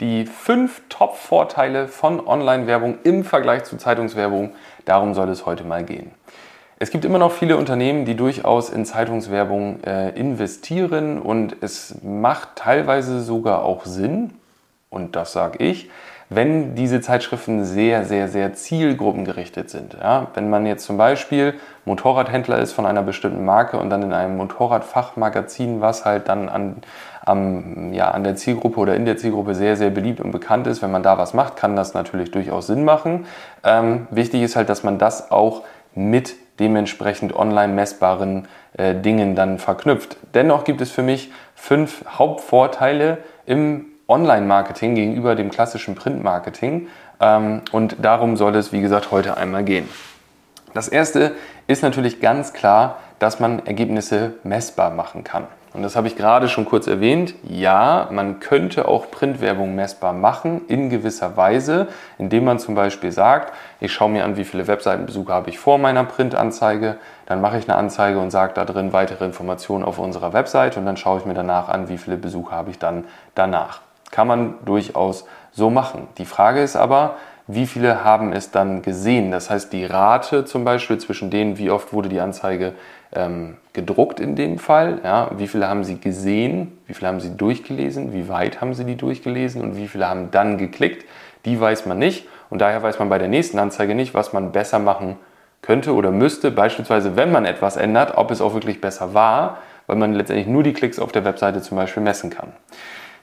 [0.00, 4.52] Die fünf Top-Vorteile von Online-Werbung im Vergleich zu Zeitungswerbung,
[4.84, 6.10] darum soll es heute mal gehen.
[6.78, 12.56] Es gibt immer noch viele Unternehmen, die durchaus in Zeitungswerbung äh, investieren und es macht
[12.56, 14.34] teilweise sogar auch Sinn,
[14.90, 15.90] und das sage ich,
[16.28, 19.96] wenn diese Zeitschriften sehr, sehr, sehr zielgruppengerichtet sind.
[20.00, 21.54] Ja, wenn man jetzt zum Beispiel
[21.84, 26.76] Motorradhändler ist von einer bestimmten Marke und dann in einem Motorradfachmagazin, was halt dann an,
[27.24, 30.82] am, ja, an der Zielgruppe oder in der Zielgruppe sehr, sehr beliebt und bekannt ist,
[30.82, 33.26] wenn man da was macht, kann das natürlich durchaus Sinn machen.
[33.62, 35.62] Ähm, wichtig ist halt, dass man das auch
[35.94, 40.16] mit dementsprechend online messbaren äh, Dingen dann verknüpft.
[40.34, 46.88] Dennoch gibt es für mich fünf Hauptvorteile im Online-Marketing gegenüber dem klassischen Print-Marketing.
[47.20, 49.88] Ähm, und darum soll es, wie gesagt, heute einmal gehen.
[50.74, 51.32] Das erste
[51.66, 55.46] ist natürlich ganz klar, dass man Ergebnisse messbar machen kann.
[55.72, 57.34] Und das habe ich gerade schon kurz erwähnt.
[57.42, 63.52] Ja, man könnte auch Printwerbung messbar machen in gewisser Weise, indem man zum Beispiel sagt,
[63.80, 67.68] ich schaue mir an, wie viele Webseitenbesucher habe ich vor meiner Printanzeige, dann mache ich
[67.68, 71.26] eine Anzeige und sage da drin weitere Informationen auf unserer Webseite und dann schaue ich
[71.26, 73.04] mir danach an, wie viele Besucher habe ich dann
[73.34, 73.85] danach.
[74.10, 76.08] Kann man durchaus so machen.
[76.18, 77.16] Die Frage ist aber,
[77.48, 79.30] wie viele haben es dann gesehen?
[79.30, 82.74] Das heißt, die Rate zum Beispiel zwischen denen, wie oft wurde die Anzeige
[83.14, 87.36] ähm, gedruckt in dem Fall, ja, wie viele haben sie gesehen, wie viele haben sie
[87.36, 91.04] durchgelesen, wie weit haben sie die durchgelesen und wie viele haben dann geklickt,
[91.44, 92.26] die weiß man nicht.
[92.50, 95.16] Und daher weiß man bei der nächsten Anzeige nicht, was man besser machen
[95.62, 99.96] könnte oder müsste, beispielsweise wenn man etwas ändert, ob es auch wirklich besser war, weil
[99.96, 102.52] man letztendlich nur die Klicks auf der Webseite zum Beispiel messen kann.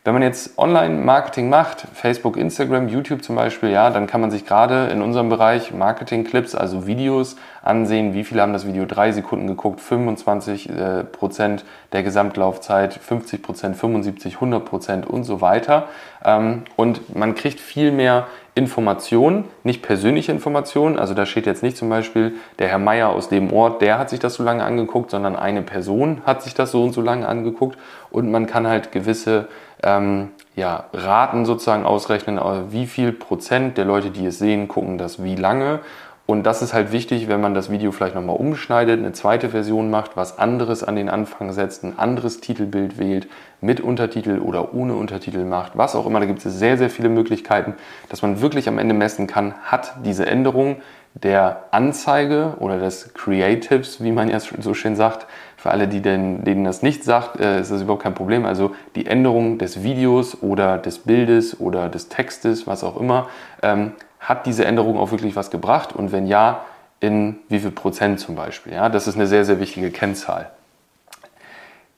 [0.06, 4.46] Wenn man jetzt Online-Marketing macht, Facebook, Instagram, YouTube zum Beispiel, ja, dann kann man sich
[4.46, 9.48] gerade in unserem Bereich Marketing-Clips, also Videos, ansehen, wie viele haben das Video drei Sekunden
[9.48, 15.88] geguckt, 25 äh, Prozent der Gesamtlaufzeit, 50 Prozent, 75, 100 Prozent und so weiter.
[16.26, 21.00] Ähm, und man kriegt viel mehr Informationen, nicht persönliche Informationen.
[21.00, 24.10] Also da steht jetzt nicht zum Beispiel der Herr Meier aus dem Ort, der hat
[24.10, 27.28] sich das so lange angeguckt, sondern eine Person hat sich das so und so lange
[27.28, 27.78] angeguckt.
[28.12, 29.48] Und man kann halt gewisse
[29.82, 35.24] ähm, ja, Raten sozusagen ausrechnen, wie viel Prozent der Leute, die es sehen, gucken das
[35.24, 35.80] wie lange.
[36.26, 39.90] Und das ist halt wichtig, wenn man das Video vielleicht nochmal umschneidet, eine zweite Version
[39.90, 43.28] macht, was anderes an den Anfang setzt, ein anderes Titelbild wählt,
[43.60, 46.22] mit Untertitel oder ohne Untertitel macht, was auch immer.
[46.22, 47.74] Da gibt es sehr, sehr viele Möglichkeiten,
[48.08, 50.78] dass man wirklich am Ende messen kann, hat diese Änderung
[51.14, 56.44] der Anzeige oder des Creatives, wie man ja so schön sagt, für alle, die denn,
[56.44, 58.46] denen das nicht sagt, äh, ist das überhaupt kein Problem.
[58.46, 63.28] Also die Änderung des Videos oder des Bildes oder des Textes, was auch immer,
[63.62, 66.62] ähm, hat diese Änderung auch wirklich was gebracht und wenn ja,
[67.00, 68.74] in wie viel Prozent zum Beispiel.
[68.74, 70.50] Ja, das ist eine sehr, sehr wichtige Kennzahl.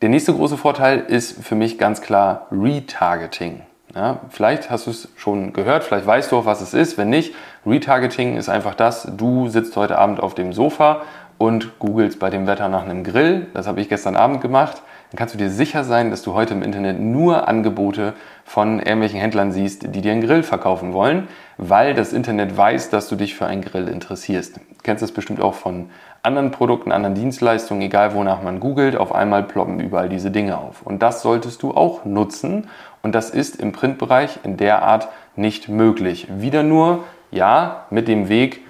[0.02, 3.62] Der nächste große Vorteil ist für mich ganz klar Retargeting.
[3.94, 6.98] Ja, vielleicht hast du es schon gehört, vielleicht weißt du auch, was es ist.
[6.98, 7.34] Wenn nicht,
[7.66, 11.04] Retargeting ist einfach das, du sitzt heute Abend auf dem Sofa
[11.38, 13.48] und googelst bei dem Wetter nach einem Grill.
[13.54, 14.82] Das habe ich gestern Abend gemacht
[15.12, 19.20] dann kannst du dir sicher sein, dass du heute im Internet nur Angebote von irgendwelchen
[19.20, 21.28] Händlern siehst, die dir einen Grill verkaufen wollen,
[21.58, 24.58] weil das Internet weiß, dass du dich für einen Grill interessierst.
[24.58, 25.90] Du kennst das bestimmt auch von
[26.22, 30.82] anderen Produkten, anderen Dienstleistungen, egal wonach man googelt, auf einmal ploppen überall diese Dinge auf.
[30.82, 32.68] Und das solltest du auch nutzen
[33.04, 36.28] und das ist im Printbereich in der Art nicht möglich.
[36.30, 38.65] Wieder nur, ja, mit dem Weg,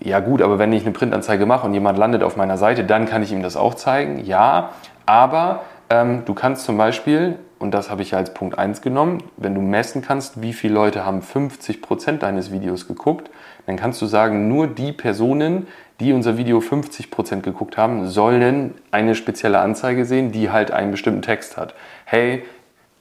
[0.00, 3.06] ja gut, aber wenn ich eine Printanzeige mache und jemand landet auf meiner Seite, dann
[3.06, 4.24] kann ich ihm das auch zeigen.
[4.24, 4.70] Ja,
[5.06, 9.22] aber ähm, du kannst zum Beispiel, und das habe ich ja als Punkt 1 genommen,
[9.36, 13.30] wenn du messen kannst, wie viele Leute haben 50% deines Videos geguckt,
[13.66, 15.66] dann kannst du sagen, nur die Personen,
[16.00, 21.22] die unser Video 50% geguckt haben, sollen eine spezielle Anzeige sehen, die halt einen bestimmten
[21.22, 21.74] Text hat.
[22.04, 22.44] Hey,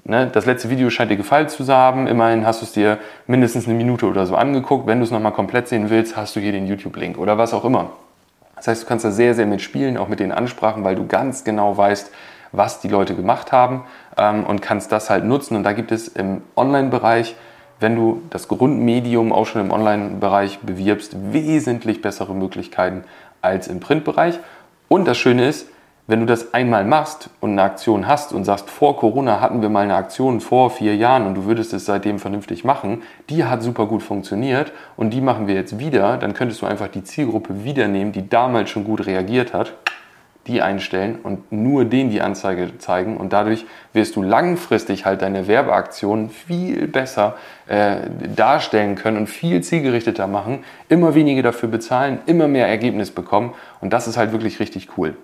[0.05, 3.67] ne, das letzte Video scheint dir gefallen zu haben, immerhin hast du es dir mindestens
[3.67, 4.88] eine Minute oder so angeguckt.
[4.88, 7.66] Wenn du es nochmal komplett sehen willst, hast du hier den YouTube-Link oder was auch
[7.66, 7.91] immer.
[8.55, 11.43] Das heißt, du kannst da sehr, sehr mitspielen, auch mit den Ansprachen, weil du ganz
[11.43, 12.11] genau weißt,
[12.51, 13.83] was die Leute gemacht haben
[14.17, 15.57] ähm, und kannst das halt nutzen.
[15.57, 17.35] Und da gibt es im Online-Bereich,
[17.81, 23.03] wenn du das Grundmedium auch schon im Online-Bereich bewirbst, wesentlich bessere Möglichkeiten
[23.41, 24.40] als im Printbereich.
[24.87, 25.67] Und das Schöne ist,
[26.07, 29.69] wenn du das einmal machst und eine Aktion hast und sagst, vor Corona hatten wir
[29.69, 33.63] mal eine Aktion vor vier Jahren und du würdest es seitdem vernünftig machen, die hat
[33.63, 37.63] super gut funktioniert und die machen wir jetzt wieder, dann könntest du einfach die Zielgruppe
[37.63, 39.73] wieder nehmen, die damals schon gut reagiert hat,
[40.46, 45.47] die einstellen und nur denen die Anzeige zeigen und dadurch wirst du langfristig halt deine
[45.47, 47.35] Werbeaktionen viel besser
[47.66, 47.96] äh,
[48.35, 53.91] darstellen können und viel zielgerichteter machen, immer weniger dafür bezahlen, immer mehr Ergebnis bekommen und
[53.91, 55.16] das ist halt wirklich richtig cool.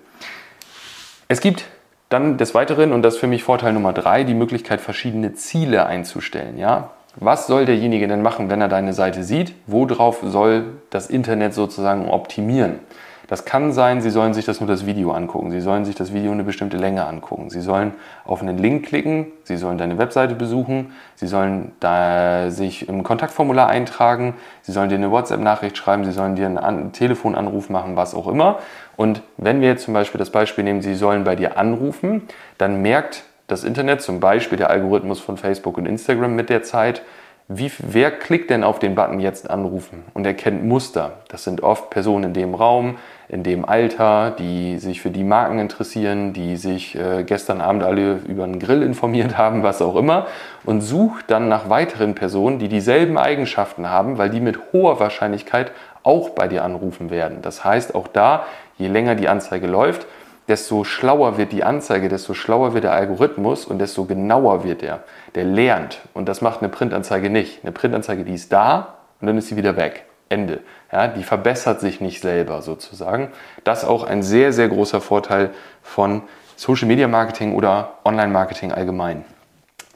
[1.32, 1.64] Es gibt
[2.10, 5.86] dann des Weiteren, und das ist für mich Vorteil Nummer drei, die Möglichkeit, verschiedene Ziele
[5.86, 6.58] einzustellen.
[6.58, 6.90] Ja?
[7.16, 9.54] Was soll derjenige denn machen, wenn er deine Seite sieht?
[9.66, 12.80] Worauf soll das Internet sozusagen optimieren?
[13.28, 15.50] Das kann sein, Sie sollen sich das nur das Video angucken.
[15.50, 17.50] Sie sollen sich das Video eine bestimmte Länge angucken.
[17.50, 17.92] Sie sollen
[18.24, 19.28] auf einen Link klicken.
[19.44, 20.92] Sie sollen deine Webseite besuchen.
[21.14, 24.34] Sie sollen da sich im Kontaktformular eintragen.
[24.62, 26.04] Sie sollen dir eine WhatsApp-Nachricht schreiben.
[26.04, 28.58] Sie sollen dir einen Telefonanruf machen, was auch immer.
[28.96, 32.22] Und wenn wir jetzt zum Beispiel das Beispiel nehmen, Sie sollen bei dir anrufen,
[32.58, 37.02] dann merkt das Internet, zum Beispiel der Algorithmus von Facebook und Instagram mit der Zeit,
[37.48, 41.14] wie, wer klickt denn auf den Button jetzt anrufen und erkennt Muster?
[41.28, 42.96] Das sind oft Personen in dem Raum,
[43.28, 48.20] in dem Alter, die sich für die Marken interessieren, die sich äh, gestern Abend alle
[48.26, 50.26] über einen Grill informiert haben, was auch immer,
[50.64, 55.72] und sucht dann nach weiteren Personen, die dieselben Eigenschaften haben, weil die mit hoher Wahrscheinlichkeit
[56.02, 57.38] auch bei dir anrufen werden.
[57.42, 58.46] Das heißt, auch da,
[58.78, 60.06] je länger die Anzeige läuft,
[60.48, 65.04] desto schlauer wird die Anzeige, desto schlauer wird der Algorithmus und desto genauer wird er.
[65.34, 66.00] Der lernt.
[66.14, 67.62] Und das macht eine Printanzeige nicht.
[67.62, 70.04] Eine Printanzeige, die ist da und dann ist sie wieder weg.
[70.28, 70.60] Ende.
[70.90, 73.28] Ja, die verbessert sich nicht selber sozusagen.
[73.64, 75.50] Das ist auch ein sehr, sehr großer Vorteil
[75.82, 76.22] von
[76.56, 79.24] Social Media Marketing oder Online Marketing allgemein.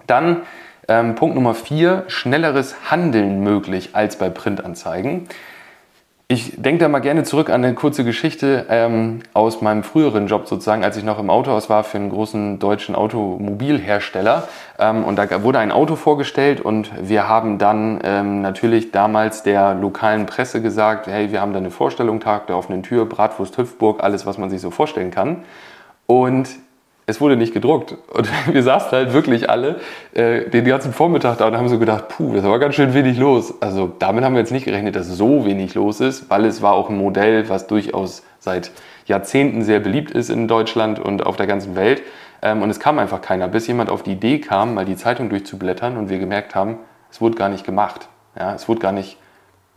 [0.07, 0.43] Dann
[0.89, 5.29] ähm, Punkt Nummer vier, schnelleres Handeln möglich als bei Printanzeigen.
[6.29, 10.49] Ich denke da mal gerne zurück an eine kurze Geschichte ähm, aus meinem früheren Job
[10.49, 14.49] sozusagen, als ich noch im Autohaus war für einen großen deutschen Automobilhersteller.
[14.77, 19.75] Ähm, und da wurde ein Auto vorgestellt und wir haben dann ähm, natürlich damals der
[19.75, 24.03] lokalen Presse gesagt, hey, wir haben da eine Vorstellung, Tag der offenen Tür, Bratwurst Hüpfburg,
[24.03, 25.45] alles, was man sich so vorstellen kann.
[26.07, 26.49] Und
[27.07, 27.97] es wurde nicht gedruckt.
[28.13, 29.77] Und wir saßen halt wirklich alle
[30.13, 33.19] äh, den ganzen Vormittag da und haben so gedacht, puh, das war ganz schön wenig
[33.19, 33.55] los.
[33.61, 36.73] Also damit haben wir jetzt nicht gerechnet, dass so wenig los ist, weil es war
[36.73, 38.73] auch ein Modell, was durchaus seit
[39.07, 42.03] Jahrzehnten sehr beliebt ist in Deutschland und auf der ganzen Welt.
[42.43, 45.29] Ähm, und es kam einfach keiner, bis jemand auf die Idee kam, mal die Zeitung
[45.29, 46.79] durchzublättern und wir gemerkt haben,
[47.11, 48.09] es wurde gar nicht gemacht.
[48.39, 49.17] Ja, es wurde gar nicht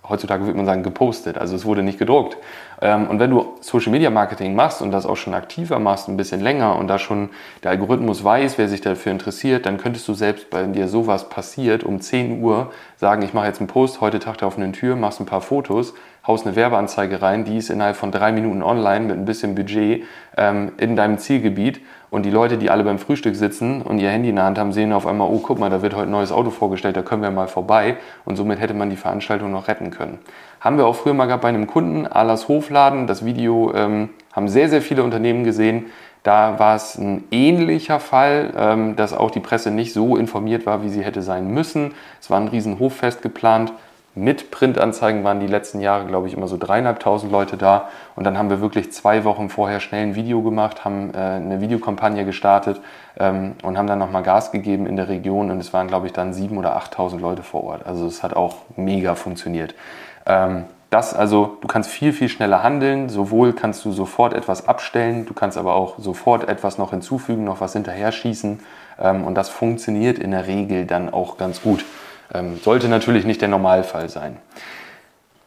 [0.10, 1.38] heutzutage würde man sagen, gepostet.
[1.38, 2.38] Also es wurde nicht gedruckt.
[2.82, 6.18] Ähm, und wenn du Social Media Marketing machst und das auch schon aktiver machst, ein
[6.18, 7.30] bisschen länger und da schon
[7.64, 11.84] der Algorithmus weiß, wer sich dafür interessiert, dann könntest du selbst, wenn dir sowas passiert,
[11.84, 15.20] um 10 Uhr sagen, ich mache jetzt einen Post, heute Tag der offenen Tür, machst
[15.20, 15.94] ein paar Fotos,
[16.26, 20.04] haust eine Werbeanzeige rein, die ist innerhalb von drei Minuten online mit ein bisschen Budget
[20.38, 24.30] ähm, in deinem Zielgebiet und die Leute, die alle beim Frühstück sitzen und ihr Handy
[24.30, 26.32] in der Hand haben, sehen auf einmal, oh, guck mal, da wird heute ein neues
[26.32, 27.98] Auto vorgestellt, da können wir mal vorbei.
[28.26, 30.20] Und somit hätte man die Veranstaltung noch retten können.
[30.60, 33.06] Haben wir auch früher mal gehabt bei einem Kunden, Alas Hofladen.
[33.06, 35.86] Das Video ähm, haben sehr, sehr viele Unternehmen gesehen.
[36.24, 40.84] Da war es ein ähnlicher Fall, ähm, dass auch die Presse nicht so informiert war,
[40.84, 41.94] wie sie hätte sein müssen.
[42.20, 43.72] Es war ein riesen Hoffest geplant.
[44.20, 47.88] Mit Printanzeigen waren die letzten Jahre, glaube ich, immer so dreieinhalbtausend Leute da.
[48.18, 51.62] Und dann haben wir wirklich zwei Wochen vorher schnell ein Video gemacht, haben äh, eine
[51.62, 52.82] Videokampagne gestartet
[53.18, 55.50] ähm, und haben dann nochmal Gas gegeben in der Region.
[55.50, 57.88] Und es waren, glaube ich, dann sieben oder achttausend Leute vor Ort.
[57.88, 59.74] Also es hat auch mega funktioniert.
[60.26, 63.08] Ähm, das also, du kannst viel, viel schneller handeln.
[63.08, 67.62] Sowohl kannst du sofort etwas abstellen, du kannst aber auch sofort etwas noch hinzufügen, noch
[67.62, 68.60] was hinterher schießen.
[69.00, 71.86] Ähm, und das funktioniert in der Regel dann auch ganz gut.
[72.34, 74.38] Ähm, sollte natürlich nicht der Normalfall sein.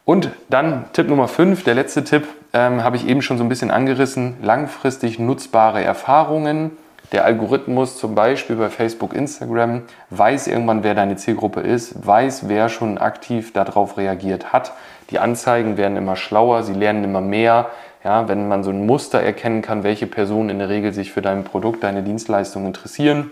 [0.05, 3.49] Und dann Tipp Nummer 5, der letzte Tipp, ähm, habe ich eben schon so ein
[3.49, 6.71] bisschen angerissen, langfristig nutzbare Erfahrungen.
[7.13, 12.69] Der Algorithmus zum Beispiel bei Facebook, Instagram weiß irgendwann, wer deine Zielgruppe ist, weiß, wer
[12.69, 14.73] schon aktiv darauf reagiert hat.
[15.09, 17.69] Die Anzeigen werden immer schlauer, sie lernen immer mehr.
[18.03, 21.21] Ja, wenn man so ein Muster erkennen kann, welche Personen in der Regel sich für
[21.21, 23.31] dein Produkt, deine Dienstleistung interessieren,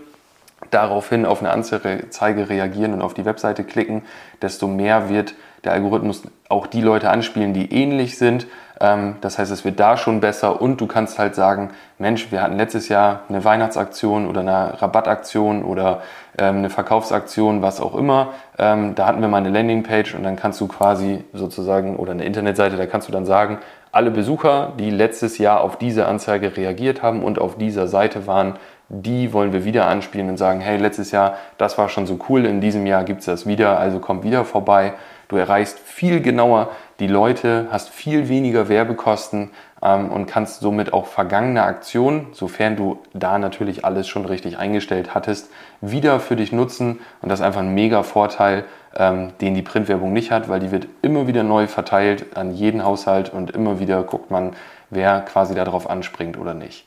[0.70, 4.02] daraufhin auf eine Anzeige reagieren und auf die Webseite klicken,
[4.40, 8.46] desto mehr wird der Algorithmus auch die Leute anspielen, die ähnlich sind.
[8.80, 12.42] Ähm, das heißt, es wird da schon besser und du kannst halt sagen, Mensch, wir
[12.42, 16.02] hatten letztes Jahr eine Weihnachtsaktion oder eine Rabattaktion oder
[16.36, 18.34] ähm, eine Verkaufsaktion, was auch immer.
[18.58, 22.24] Ähm, da hatten wir mal eine Landingpage und dann kannst du quasi sozusagen oder eine
[22.24, 23.58] Internetseite, da kannst du dann sagen,
[23.92, 28.54] alle Besucher, die letztes Jahr auf diese Anzeige reagiert haben und auf dieser Seite waren,
[28.94, 32.44] die wollen wir wieder anspielen und sagen, hey, letztes Jahr, das war schon so cool,
[32.44, 34.92] in diesem Jahr gibt es das wieder, also komm wieder vorbei.
[35.28, 36.68] Du erreichst viel genauer
[37.00, 39.50] die Leute, hast viel weniger Werbekosten
[39.82, 45.14] ähm, und kannst somit auch vergangene Aktionen, sofern du da natürlich alles schon richtig eingestellt
[45.14, 47.00] hattest, wieder für dich nutzen.
[47.22, 50.70] Und das ist einfach ein mega Vorteil, ähm, den die Printwerbung nicht hat, weil die
[50.70, 54.52] wird immer wieder neu verteilt an jeden Haushalt und immer wieder guckt man,
[54.90, 56.86] wer quasi darauf anspringt oder nicht.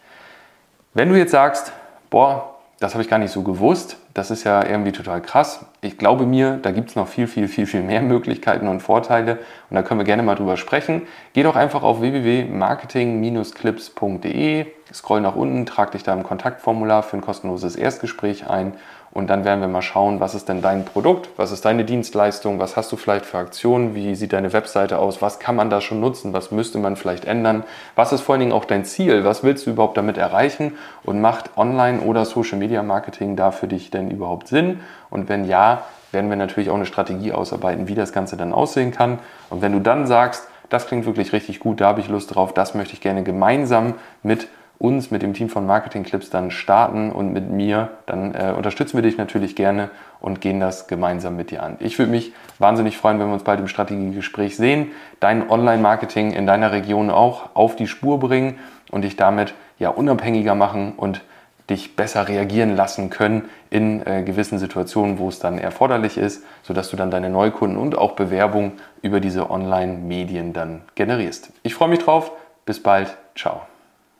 [0.94, 1.74] Wenn du jetzt sagst,
[2.16, 3.98] boah, das habe ich gar nicht so gewusst.
[4.14, 5.66] Das ist ja irgendwie total krass.
[5.82, 9.40] Ich glaube mir, da gibt es noch viel, viel, viel, viel mehr Möglichkeiten und Vorteile.
[9.70, 11.02] Und da können wir gerne mal drüber sprechen.
[11.34, 17.22] Geh doch einfach auf www.marketing-clips.de, scroll nach unten, trag dich da im Kontaktformular für ein
[17.22, 18.76] kostenloses Erstgespräch ein
[19.16, 22.60] und dann werden wir mal schauen, was ist denn dein Produkt, was ist deine Dienstleistung,
[22.60, 25.80] was hast du vielleicht für Aktionen, wie sieht deine Webseite aus, was kann man da
[25.80, 27.64] schon nutzen, was müsste man vielleicht ändern,
[27.96, 30.74] was ist vor allen Dingen auch dein Ziel, was willst du überhaupt damit erreichen?
[31.04, 34.82] Und macht Online- oder Social-Media-Marketing da für dich denn überhaupt Sinn?
[35.10, 38.92] Und wenn ja, werden wir natürlich auch eine Strategie ausarbeiten, wie das Ganze dann aussehen
[38.92, 39.20] kann.
[39.50, 42.54] Und wenn du dann sagst, das klingt wirklich richtig gut, da habe ich Lust drauf,
[42.54, 43.94] das möchte ich gerne gemeinsam
[44.24, 48.54] mit uns, mit dem Team von Marketing Clips dann starten und mit mir, dann äh,
[48.56, 49.90] unterstützen wir dich natürlich gerne
[50.20, 51.78] und gehen das gemeinsam mit dir an.
[51.80, 56.46] Ich würde mich wahnsinnig freuen, wenn wir uns bald im Strategiegespräch sehen, dein Online-Marketing in
[56.46, 58.60] deiner Region auch auf die Spur bringen
[58.92, 61.22] und dich damit ja unabhängiger machen und
[61.70, 66.90] dich besser reagieren lassen können in äh, gewissen Situationen, wo es dann erforderlich ist, sodass
[66.90, 71.52] du dann deine Neukunden und auch Bewerbung über diese Online-Medien dann generierst.
[71.64, 72.32] Ich freue mich drauf.
[72.66, 73.16] Bis bald.
[73.36, 73.62] Ciao.